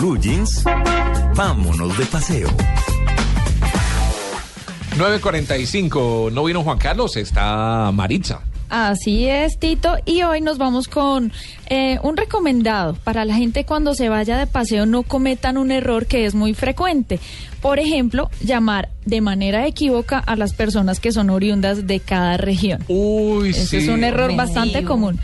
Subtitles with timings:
[0.00, 0.64] blue jeans,
[1.34, 2.48] vámonos de paseo.
[4.96, 8.40] 9.45, no vino Juan Carlos, está Maritza.
[8.70, 9.96] Así es, Tito.
[10.06, 11.32] Y hoy nos vamos con
[11.68, 16.06] eh, un recomendado para la gente cuando se vaya de paseo no cometan un error
[16.06, 17.18] que es muy frecuente.
[17.60, 22.82] Por ejemplo, llamar de manera equívoca a las personas que son oriundas de cada región.
[22.88, 25.18] Uy, Ese es un error bastante común.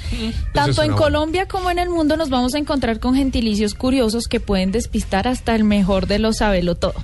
[0.52, 4.40] Tanto en Colombia como en el mundo nos vamos a encontrar con gentilicios curiosos que
[4.40, 6.94] pueden despistar hasta el mejor de los sabelo todo.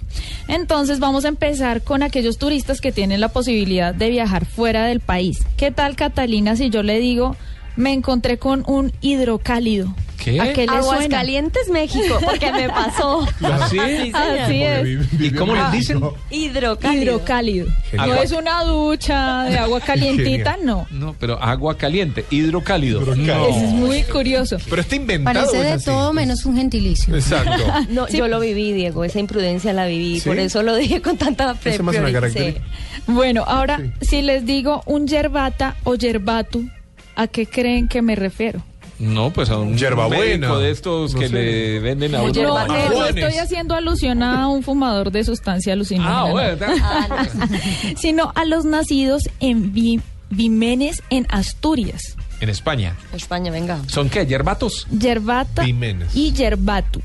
[0.48, 5.00] Entonces vamos a empezar con aquellos turistas que tienen la posibilidad de viajar fuera del
[5.00, 5.44] país.
[5.56, 7.36] ¿Qué tal, Catalina, si yo le digo,
[7.76, 9.94] me encontré con un hidrocálido?
[10.22, 10.40] ¿Qué?
[10.40, 10.72] ¿A qué le?
[10.72, 13.26] Aguascalientes, México, porque me pasó.
[13.42, 14.12] ¿Así?
[14.14, 15.08] Así es.
[15.18, 16.00] ¿Y cómo les dicen?
[16.30, 17.02] Hidrocálido.
[17.02, 17.66] Hidrocálido.
[17.92, 20.86] No es una ducha de agua calientita, no.
[20.90, 23.00] No, pero agua caliente, hidrocálido.
[23.16, 23.46] No.
[23.48, 24.58] Eso es muy curioso.
[24.70, 25.34] Pero está inventado.
[25.34, 25.84] Parece ¿es de así?
[25.86, 27.14] todo menos un gentilicio.
[27.14, 27.64] Exacto.
[27.88, 30.28] No, yo lo viví, Diego, esa imprudencia la viví, ¿Sí?
[30.28, 32.38] por eso lo dije con tanta Esa es más una prioricé.
[32.54, 32.66] característica.
[33.06, 36.68] Bueno, ahora, si les digo un yerbata o yerbatu,
[37.16, 38.62] ¿a qué creen que me refiero?
[39.02, 40.24] No, pues a un Hierbabuena.
[40.46, 41.34] médico de estos No que sé.
[41.34, 43.16] le venden a uno eh, no marihuanes.
[43.24, 46.20] estoy haciendo alusión a un fumador de sustancia alucinógena.
[46.22, 46.32] Ah, no.
[46.32, 46.66] bueno.
[46.82, 47.98] Ah, no.
[47.98, 50.00] Sino a los nacidos en Vi-
[50.30, 52.16] Vimenes, en Asturias.
[52.40, 52.96] En España.
[53.12, 53.78] España, venga.
[53.88, 54.24] ¿Son qué?
[54.26, 54.86] ¿Yerbatos?
[54.90, 56.14] Yerbata Vimenes.
[56.16, 57.00] y yerbatu.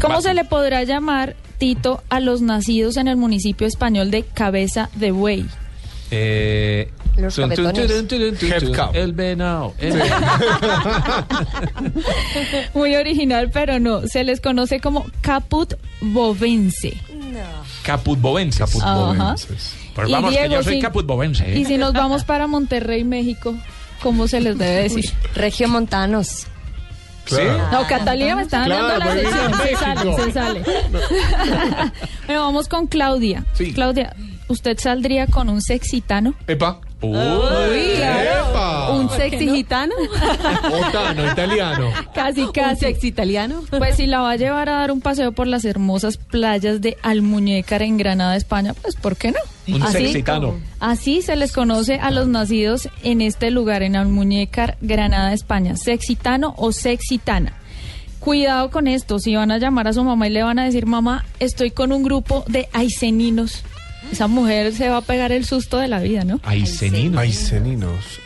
[0.00, 4.90] ¿Cómo se le podrá llamar, Tito, a los nacidos en el municipio español de Cabeza
[4.94, 5.46] de Buey?
[6.10, 8.08] Eh, Los tun, tun, cabetones.
[8.08, 8.90] tun, tun, tun, Head tun, cow.
[8.92, 9.74] El venado.
[9.78, 11.26] el venado.
[12.74, 14.02] Muy original, pero no.
[14.06, 16.96] Se les conoce como caput bovense.
[17.84, 18.58] Caputbovenses.
[18.58, 19.74] Caputbovenses.
[19.94, 20.80] Pues Y vamos, que yo soy sí.
[20.80, 21.52] caputbovense.
[21.52, 21.58] ¿eh?
[21.58, 23.54] Y si nos vamos para Monterrey, México,
[24.02, 25.10] ¿cómo se les debe decir?
[25.34, 26.46] Regio Montanos.
[27.24, 27.68] Claro.
[27.72, 30.62] No, Catalina me está Claro, dando la en Se sale, se sale.
[32.26, 33.44] bueno, vamos con Claudia.
[33.54, 33.72] Sí.
[33.72, 34.14] Claudia,
[34.48, 36.34] ¿usted saldría con un sexitano?
[36.46, 36.80] Epa.
[37.06, 38.92] Uy, Epa.
[38.92, 39.94] ¿Un sexy gitano?
[40.88, 41.90] Otano, italiano.
[42.14, 42.80] Casi, ¿Un casi.
[42.80, 43.62] sexy italiano?
[43.70, 46.96] Pues si la va a llevar a dar un paseo por las hermosas playas de
[47.02, 49.38] Almuñécar en Granada, España, pues ¿por qué no?
[49.74, 50.54] Un sexitano.
[50.80, 55.76] Así se les conoce a los nacidos en este lugar, en Almuñécar, Granada, España.
[55.76, 57.54] Sexitano o sexitana.
[58.20, 60.86] Cuidado con esto, si van a llamar a su mamá y le van a decir,
[60.86, 63.62] mamá, estoy con un grupo de aiceninos.
[64.12, 66.40] Esa mujer se va a pegar el susto de la vida, ¿no?
[66.44, 67.18] Aicenino.
[67.18, 68.20] Aiceninos.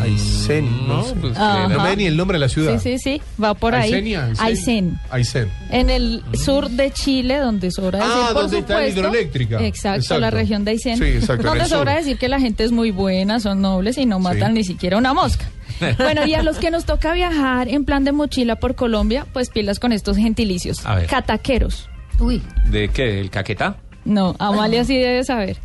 [0.00, 0.88] Aicen.
[0.88, 1.14] No, sé.
[1.20, 1.68] pues Ajá.
[1.68, 2.78] no me da ni el nombre de la ciudad.
[2.80, 3.92] Sí, sí, sí, va por ahí.
[3.92, 4.98] Aicenia, Aicen.
[5.10, 5.50] Aicen.
[5.70, 9.62] En el sur de Chile, donde sobra decir, Ah, por donde está la supuesto, hidroeléctrica.
[9.64, 10.20] Exacto, Exacto.
[10.20, 10.98] la región de Aysén.
[10.98, 11.78] Sí, exacto, Donde sur.
[11.78, 14.96] sobra decir que la gente es muy buena, son nobles y no matan ni siquiera
[14.96, 15.46] una mosca.
[15.98, 19.50] bueno, y a los que nos toca viajar en plan de mochila por Colombia, pues
[19.50, 20.84] pilas con estos gentilicios.
[20.86, 21.06] A ver.
[21.06, 21.88] Cataqueros.
[22.18, 23.20] Uy, ¿De qué?
[23.20, 23.76] ¿El caquetá?
[24.06, 25.58] No, Amalia sí debe saber.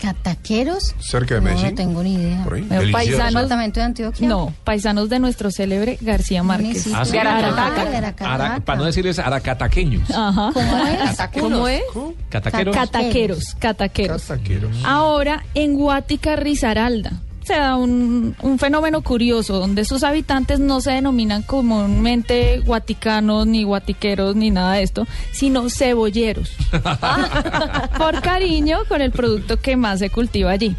[0.00, 0.94] ¿cataqueros?
[0.98, 1.70] Cerca de No, Medellín.
[1.70, 2.42] no tengo ni idea.
[2.44, 2.62] Por ahí.
[2.62, 2.92] Delicioso.
[2.92, 4.28] paisanos- Departamento de Antioquia.
[4.28, 6.86] No, paisanos de nuestro célebre García Márquez.
[6.94, 7.12] Ah, sí.
[7.12, 8.34] de Aracataca.
[8.34, 10.08] Ara- para no decirles aracataqueños.
[10.10, 10.50] Ajá.
[10.54, 11.18] ¿Cómo es?
[11.42, 11.82] ¿Cómo es?
[12.30, 12.74] Cataqueros.
[12.74, 14.22] Cataqueros, cataqueros.
[14.24, 14.72] Cataqueros.
[14.84, 17.12] Ahora, en Guática, Risaralda,
[17.48, 23.62] se da un, un fenómeno curioso donde sus habitantes no se denominan comúnmente guaticanos, ni
[23.62, 26.52] guatiqueros, ni nada de esto, sino cebolleros.
[27.98, 30.76] Por cariño con el producto que más se cultiva allí.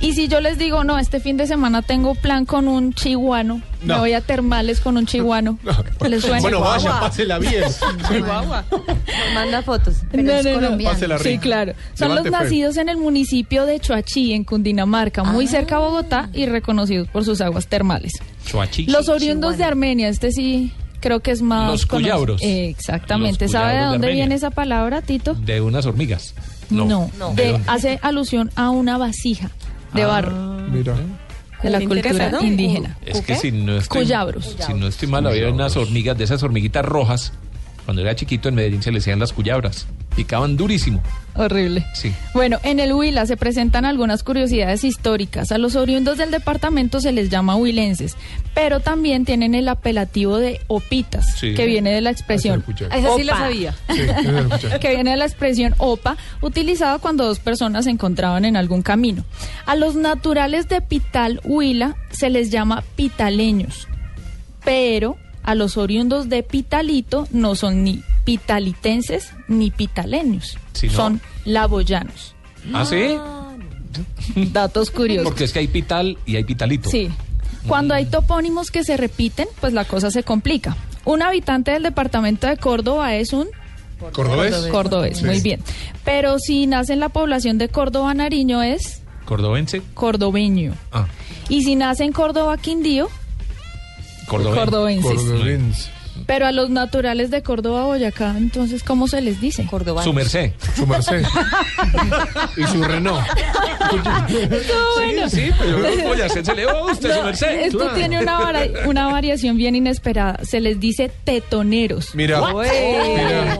[0.00, 3.60] Y si yo les digo, no, este fin de semana tengo plan con un chihuano,
[3.82, 3.98] me No.
[4.00, 5.58] voy a termales con un chihuano,
[6.08, 6.40] ¿les suena?
[6.40, 7.64] Bueno, vaya, pásela bien.
[8.08, 8.64] Chihuahua.
[8.70, 9.96] Nos manda fotos.
[10.10, 10.94] Pero es colombiano.
[10.94, 11.74] Pásela Sí, claro.
[11.94, 12.44] Son Levante los fe.
[12.44, 15.50] nacidos en el municipio de Choachí, en Cundinamarca, muy Ah.
[15.50, 18.12] cerca a Bogotá y reconocidos por sus aguas termales.
[18.46, 18.86] Chuachi.
[18.86, 21.70] Los oriundos de Armenia, este sí creo que es más...
[21.70, 22.40] Los cuyabros.
[22.42, 23.44] Eh, exactamente.
[23.46, 25.34] Los ¿Sabe de dónde viene esa palabra, Tito?
[25.34, 26.34] De unas hormigas.
[26.70, 26.84] No,
[27.18, 27.32] No.
[27.34, 29.50] de- ¿De hace alusión a una vasija
[29.94, 30.06] de Ah.
[30.06, 30.32] barro
[30.70, 30.94] Mira.
[31.62, 32.96] de la cultura indígena.
[33.04, 34.56] Es que si no estoy, Cuyabros.
[34.66, 37.32] si no estoy mal, había unas hormigas de esas hormiguitas rojas.
[37.84, 39.86] Cuando era chiquito en Medellín se le decían las cuyabras.
[40.20, 41.02] Picaban durísimo.
[41.34, 41.86] Horrible.
[41.94, 42.12] Sí.
[42.34, 45.50] Bueno, en el Huila se presentan algunas curiosidades históricas.
[45.50, 48.18] A los oriundos del departamento se les llama huilenses,
[48.52, 51.54] pero también tienen el apelativo de opitas, Sí.
[51.54, 52.86] que viene de la expresión lo escuché.
[52.94, 53.74] Esa sí la sabía.
[53.88, 54.78] Sí, eso lo escuché.
[54.78, 59.24] que viene de la expresión opa, utilizada cuando dos personas se encontraban en algún camino.
[59.64, 63.88] A los naturales de Pital, Huila, se les llama pitaleños,
[64.64, 68.02] pero a los oriundos de Pitalito no son ni
[68.38, 72.34] pitalitenses ni pitaleños, Sino- son laboyanos.
[72.72, 73.16] ¿Ah, sí?
[74.52, 75.24] Datos curiosos.
[75.24, 76.88] Porque es que hay pital y hay pitalito.
[76.90, 77.10] Sí.
[77.66, 80.76] Cuando hay topónimos que se repiten, pues la cosa se complica.
[81.04, 83.48] Un habitante del departamento de Córdoba es un
[84.12, 84.54] ¿Cordobés?
[84.70, 85.24] Cordobés, Sí.
[85.24, 85.60] muy bien.
[86.04, 89.82] Pero si nace en la población de Córdoba Nariño es Cordobense.
[89.94, 90.72] cordobeño.
[90.92, 91.06] Ah,
[91.48, 93.08] Y si nace en Córdoba Quindío,
[94.28, 94.60] cordobense.
[94.60, 95.14] cordobenses.
[95.14, 95.90] Cordobense.
[96.26, 99.66] Pero a los naturales de Córdoba Boyacá, entonces, ¿cómo se les dice?
[99.66, 100.02] Córdoba.
[100.04, 100.52] Su merced.
[100.76, 101.22] Su Merced.
[102.56, 103.26] y su Renault.
[104.28, 107.60] Sí, sí, pero yo Boyacé se le va a usted, su merced.
[107.60, 107.94] Esto claro.
[107.94, 110.38] tiene una, vara- una variación bien inesperada.
[110.44, 112.14] Se les dice tetoneros.
[112.14, 112.40] Mira.
[112.52, 113.58] Mira.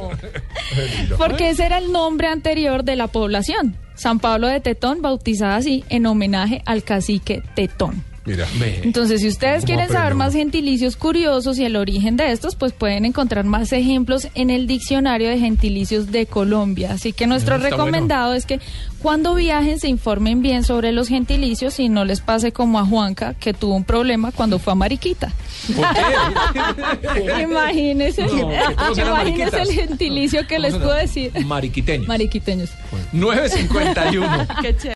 [1.18, 3.76] Porque ese era el nombre anterior de la población.
[3.94, 8.02] San Pablo de Tetón, bautizada así en homenaje al cacique Tetón.
[8.30, 8.46] Mira.
[8.82, 12.72] Entonces, si ustedes ¿Cómo quieren saber más gentilicios curiosos y el origen de estos, pues
[12.72, 16.92] pueden encontrar más ejemplos en el diccionario de gentilicios de Colombia.
[16.92, 18.60] Así que nuestro está recomendado es que
[19.02, 23.34] cuando viajen se informen bien sobre los gentilicios y no les pase como a Juanca,
[23.34, 25.32] que tuvo un problema cuando fue a Mariquita.
[25.74, 27.42] ¿Por qué?
[27.42, 28.50] Imagínense, No,
[28.92, 31.32] imagínense el gentilicio que ¿Cómo les puedo decir.
[31.44, 32.06] Mariquiteños.
[32.06, 32.70] Mariquiteños.
[33.12, 34.46] 951.
[34.62, 34.88] Qué chévere.